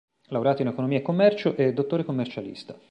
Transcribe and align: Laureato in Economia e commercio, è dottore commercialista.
Laureato 0.29 0.63
in 0.63 0.67
Economia 0.69 0.97
e 0.97 1.01
commercio, 1.03 1.55
è 1.55 1.71
dottore 1.73 2.03
commercialista. 2.03 2.75